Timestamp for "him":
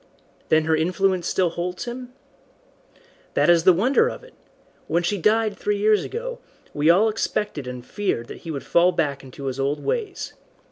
1.85-2.11